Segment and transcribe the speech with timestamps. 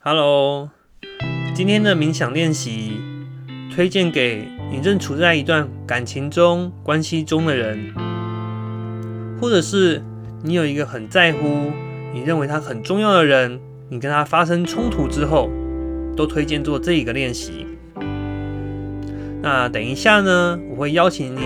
[0.00, 0.70] Hello，
[1.56, 3.00] 今天的冥想练习
[3.74, 7.92] 推荐给你正处在一段感情中、关系中的人，
[9.40, 10.00] 或者是
[10.44, 11.72] 你有一个很在乎、
[12.14, 13.58] 你认为他很重要的人，
[13.88, 15.50] 你跟他发生冲突之后，
[16.16, 17.66] 都推荐做这一个练习。
[19.42, 21.40] 那等一下呢，我会邀请你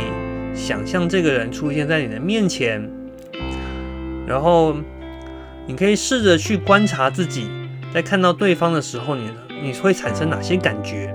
[0.54, 2.86] 想象这个人出现在你的面前，
[4.26, 4.76] 然后
[5.66, 7.48] 你可以试着去观察自己。
[7.92, 9.30] 在看到对方的时候，你
[9.62, 11.14] 你会产生哪些感觉？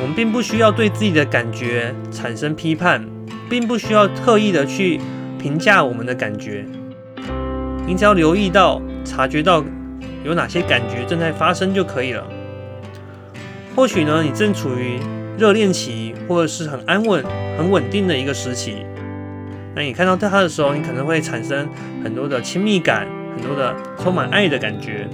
[0.00, 3.04] 我们并不需要对自己的感觉产生批判，
[3.48, 5.00] 并不需要特意的去
[5.40, 6.64] 评价我们的感觉。
[7.86, 9.64] 你只要留意到、察觉到
[10.24, 12.26] 有哪些感觉正在发生就可以了。
[13.76, 14.98] 或许呢，你正处于
[15.38, 17.24] 热恋期，或者是很安稳、
[17.56, 18.84] 很稳定的一个时期。
[19.76, 21.68] 那你看到他的时候，你可能会产生
[22.02, 23.06] 很多的亲密感。
[23.38, 25.08] 很多的充满爱的感觉。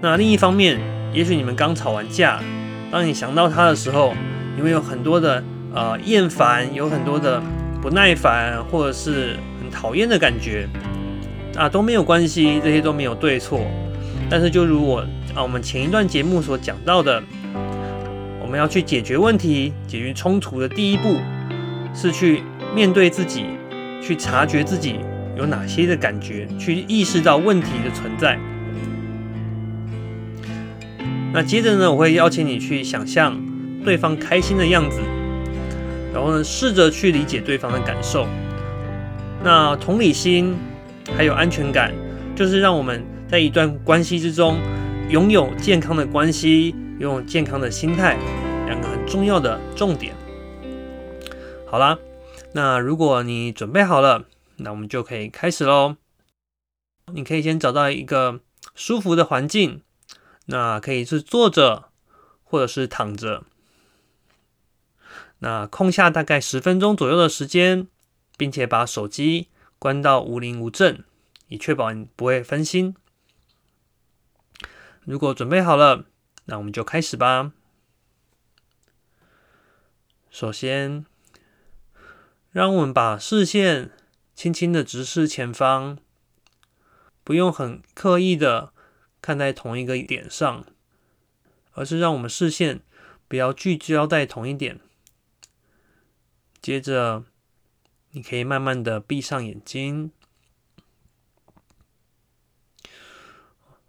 [0.00, 0.80] 那另一方面，
[1.12, 2.40] 也许你们刚吵完架，
[2.90, 4.14] 当你想到他的时候，
[4.56, 7.42] 你会有很多的呃厌烦，有很多的
[7.82, 10.66] 不耐烦，或者是很讨厌的感觉
[11.56, 13.60] 啊，都没有关系，这些都没有对错。
[14.30, 15.00] 但是就如我
[15.34, 17.22] 啊，我们前一段节目所讲到的，
[18.40, 21.18] 我们要去解决问题、解决冲突的第一步，
[21.94, 22.42] 是去
[22.74, 23.44] 面对自己，
[24.02, 25.00] 去察觉自己。
[25.36, 26.46] 有哪些的感觉？
[26.58, 28.38] 去意识到问题的存在。
[31.32, 33.40] 那接着呢，我会邀请你去想象
[33.82, 35.00] 对方开心的样子，
[36.12, 38.26] 然后呢，试着去理解对方的感受。
[39.42, 40.54] 那同理心
[41.16, 41.92] 还有安全感，
[42.36, 44.58] 就是让我们在一段关系之中
[45.08, 48.18] 拥有健康的关系，拥有健康的心态，
[48.66, 50.12] 两个很重要的重点。
[51.66, 51.98] 好啦，
[52.52, 54.24] 那如果你准备好了。
[54.62, 55.96] 那我们就可以开始喽。
[57.12, 58.40] 你可以先找到一个
[58.74, 59.82] 舒服的环境，
[60.46, 61.90] 那可以是坐着
[62.44, 63.44] 或者是躺着。
[65.40, 67.88] 那空下大概十分钟左右的时间，
[68.36, 71.04] 并且把手机关到无铃无震，
[71.48, 72.94] 以确保你不会分心。
[75.04, 76.04] 如果准备好了，
[76.44, 77.52] 那我们就开始吧。
[80.30, 81.04] 首先，
[82.52, 83.90] 让我们把视线。
[84.34, 85.98] 轻轻的直视前方，
[87.22, 88.72] 不用很刻意的
[89.20, 90.66] 看在同一个点上，
[91.72, 92.82] 而是让我们视线
[93.28, 94.80] 不要聚焦在同一点。
[96.60, 97.24] 接着，
[98.10, 100.12] 你可以慢慢的闭上眼睛。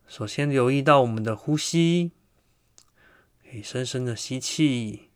[0.08, 2.12] 首先留意到我们的呼吸，
[3.42, 5.10] 可以深深的吸气，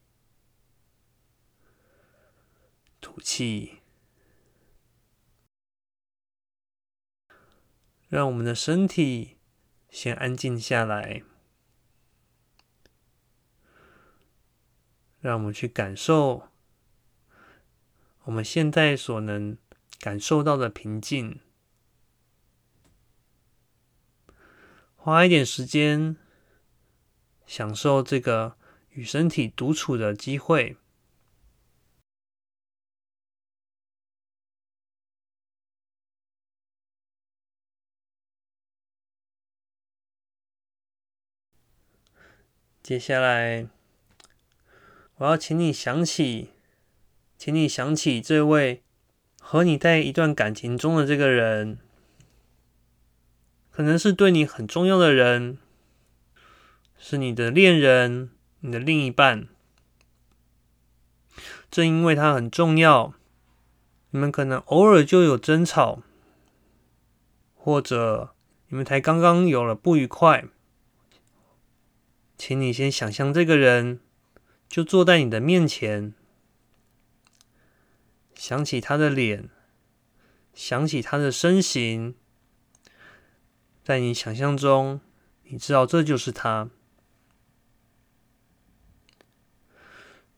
[2.99, 3.79] 吐气。
[8.09, 9.37] 让我们的身体
[9.89, 11.23] 先安静下来，
[15.19, 16.47] 让我们去感受
[18.23, 19.57] 我们现在所能
[19.99, 21.39] 感受到的平静。
[24.95, 26.15] 花一点时间，
[27.45, 28.57] 享受这个
[28.89, 30.77] 与身体独处的机会。
[42.87, 43.67] 接下来，
[45.17, 46.51] 我要请你想起，
[47.37, 48.81] 请你想起这位
[49.41, 51.79] 和你在一段感情中的这个人，
[53.69, 55.57] 可能是对你很重要的人，
[56.97, 58.29] 是你的恋人，
[58.61, 59.49] 你的另一半。
[61.69, 63.13] 正因为他很重要，
[64.11, 66.01] 你们可能偶尔就有争吵，
[67.53, 68.33] 或者
[68.69, 70.45] 你们才刚刚有了不愉快。
[72.37, 73.99] 请你先想象这个人
[74.69, 76.13] 就坐在你的面前，
[78.35, 79.49] 想起他的脸，
[80.53, 82.15] 想起他的身形，
[83.83, 85.01] 在你想象中，
[85.45, 86.69] 你知道这就是他。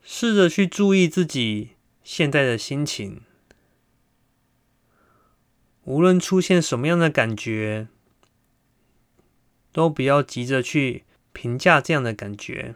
[0.02, 1.72] 试着去注意自己
[2.04, 3.22] 现在的心情，
[5.84, 7.90] 无论出现什么样的感觉，
[9.74, 11.04] 都不要急着去。
[11.32, 12.76] 评价这样的感觉，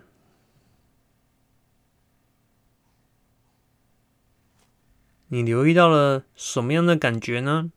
[5.27, 7.71] 你留意到了什么样的感觉呢？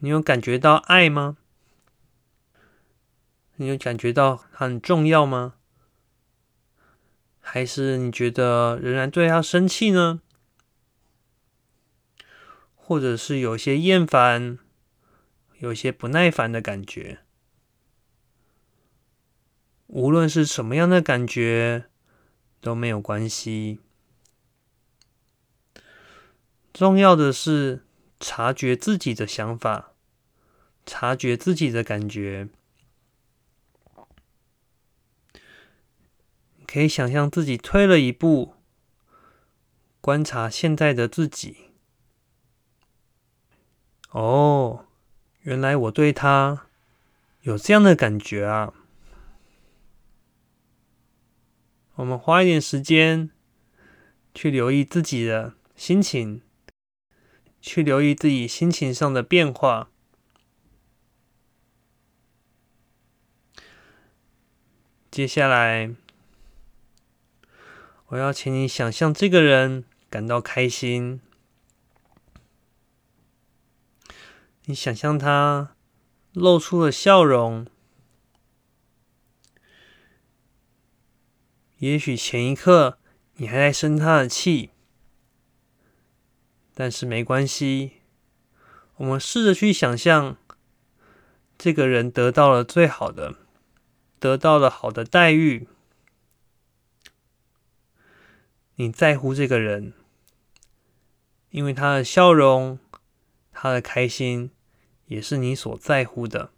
[0.00, 1.38] 你有感觉到爱吗？
[3.56, 5.54] 你有感觉到很重要吗？
[7.40, 10.20] 还是你觉得仍然对他生气呢？
[12.74, 14.58] 或者是有些厌烦，
[15.58, 17.23] 有些不耐烦的感觉。
[19.86, 21.86] 无论是什么样的感觉
[22.60, 23.80] 都没有关系，
[26.72, 27.84] 重要的是
[28.18, 29.92] 察觉自己的想法，
[30.84, 32.48] 察觉自己的感觉。
[36.66, 38.54] 可以想象自己退了一步，
[40.00, 41.70] 观察现在的自己。
[44.10, 44.86] 哦，
[45.42, 46.66] 原来我对他
[47.42, 48.72] 有这样的感觉啊！
[51.96, 53.30] 我们花一点时间
[54.34, 56.42] 去留意自己的心情，
[57.60, 59.90] 去留意自己心情上的变化。
[65.10, 65.94] 接下来，
[68.06, 71.20] 我要请你想象这个人感到开心。
[74.64, 75.76] 你想象他
[76.32, 77.66] 露出了笑容，
[81.78, 82.98] 也许前一刻
[83.34, 84.70] 你还在生他的气，
[86.74, 87.92] 但是没关系。
[88.96, 90.36] 我们试着去想象，
[91.58, 93.34] 这个人得到了最好的，
[94.18, 95.68] 得到了好的待遇。
[98.76, 99.92] 你在乎这个人，
[101.50, 102.78] 因为他的笑容，
[103.52, 104.50] 他的开心。
[105.06, 106.53] 也是你所在乎的。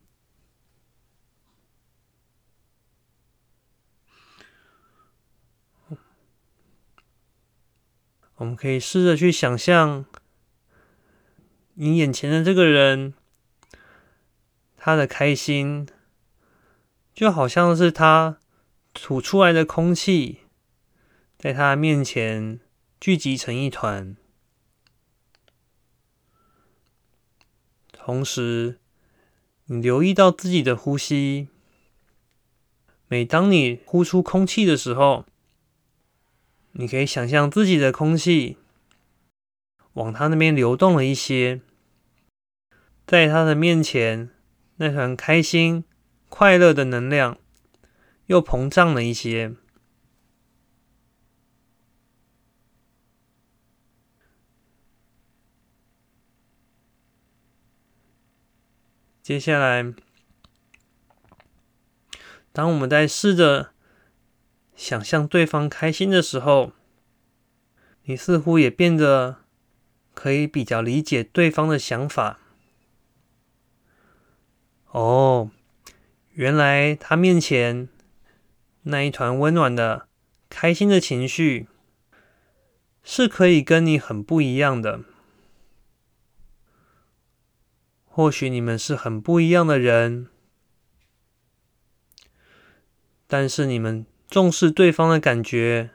[8.37, 10.05] 我们可以试着去想象，
[11.75, 13.15] 你眼前的这个人，
[14.77, 15.89] 他的开心，
[17.15, 18.39] 就好像是他
[18.93, 20.41] 吐出来的空气，
[21.39, 22.61] 在他面前
[23.01, 24.15] 聚集成一团。
[27.93, 28.79] 同时，
[29.65, 31.49] 你留意到自己的呼吸。
[33.09, 35.25] 每当你呼出空气的时候，
[36.79, 38.59] 你可以想象自己的空气
[39.95, 41.63] 往他那边流动了一些，
[43.07, 44.29] 在他的面前，
[44.77, 45.85] 那团开心、
[46.29, 47.39] 快乐的能量
[48.27, 49.55] 又膨胀了一些。
[59.23, 59.95] 接下来，
[62.53, 63.73] 当我们在试着
[64.77, 66.73] 想象对方开心的时候，
[68.05, 69.39] 你似乎也变得
[70.15, 72.39] 可以比较理解对方的想法。
[74.91, 75.51] 哦，
[76.33, 77.89] 原来他面前
[78.83, 80.07] 那一团温暖的、
[80.49, 81.67] 开心的情绪，
[83.03, 85.01] 是可以跟你很不一样的。
[88.05, 90.29] 或许你们是很不一样的人，
[93.27, 94.07] 但是你们
[94.37, 95.89] 重视对方的感觉，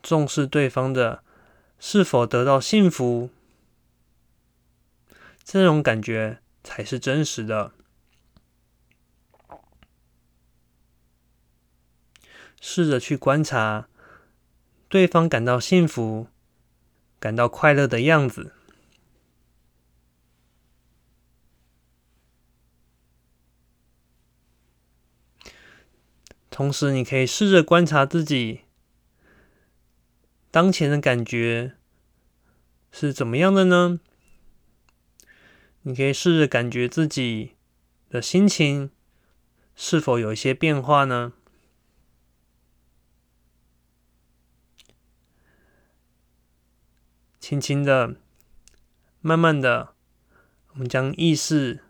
[0.00, 1.24] 重视对方的
[1.80, 3.30] 是否得到幸福，
[5.42, 7.72] 这种感觉才是真实的。
[12.60, 13.88] 试着去观察
[14.88, 16.28] 对方感到幸福、
[17.18, 18.52] 感到快乐的样子。
[26.52, 28.60] 同时，你可以试着观察自己
[30.50, 31.76] 当前的感觉
[32.92, 34.00] 是怎么样的呢？
[35.80, 37.56] 你可以试着感觉自己
[38.10, 38.90] 的心情
[39.74, 41.32] 是否有一些变化呢？
[47.40, 48.16] 轻轻的、
[49.22, 49.94] 慢慢的，
[50.72, 51.82] 我们将意识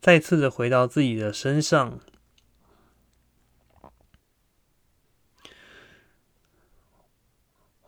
[0.00, 2.00] 再次的回到自己的身上。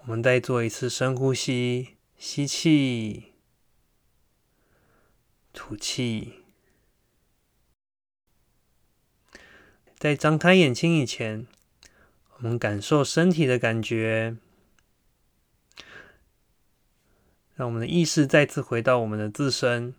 [0.04, 3.35] 我们再做一次深呼吸，吸气，
[5.52, 6.42] 吐气。
[9.97, 11.47] 在张开眼睛以前，
[12.35, 14.37] 我们感受身体的感觉，
[17.54, 19.94] 让我们的意识再次回到我们的自身。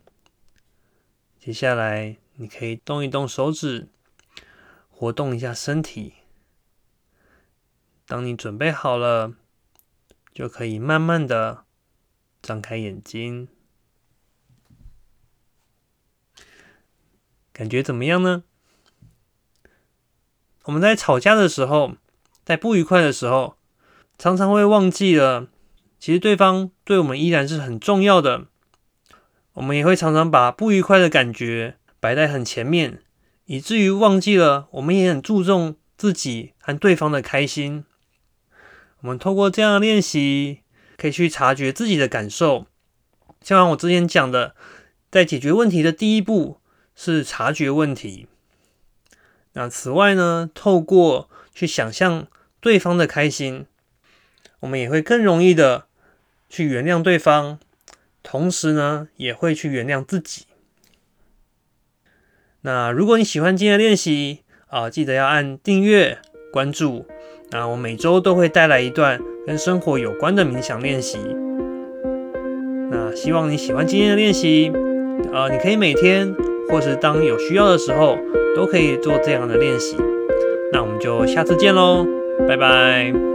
[1.38, 3.88] 接下来，你可以动一动手指，
[4.90, 6.12] 活动一下身体。
[8.06, 9.36] 当你准备好了。
[10.34, 11.64] 就可以慢慢的
[12.42, 13.46] 张开眼睛，
[17.52, 18.42] 感觉怎么样呢？
[20.64, 21.94] 我们在吵架的时候，
[22.44, 23.56] 在不愉快的时候，
[24.18, 25.46] 常常会忘记了，
[26.00, 28.46] 其实对方对我们依然是很重要的。
[29.52, 33.00] 我们也会常常把不愉快的感觉摆在很前面，
[33.44, 37.84] 以至于忘记了我们也很注重自己和对方的开心。
[39.04, 40.60] 我们透过这样的练习，
[40.96, 42.66] 可以去察觉自己的感受。
[43.42, 44.54] 像我之前讲的，
[45.10, 46.58] 在解决问题的第一步
[46.96, 48.26] 是察觉问题。
[49.52, 52.26] 那此外呢，透过去想象
[52.60, 53.66] 对方的开心，
[54.60, 55.84] 我们也会更容易的
[56.48, 57.58] 去原谅对方，
[58.22, 60.46] 同时呢，也会去原谅自己。
[62.62, 67.06] 那如果你喜欢今天的练习啊，记得要按订阅、关注。
[67.50, 71.18] 那我每周都会带来一段跟生活有关的冥想练习。
[72.90, 74.70] 那希望你喜欢今天的练习，
[75.32, 76.34] 呃，你可以每天
[76.68, 78.16] 或是当有需要的时候。
[78.56, 79.96] 都可以做这样的练习，
[80.72, 82.06] 那我们就下次见喽，
[82.46, 83.33] 拜拜。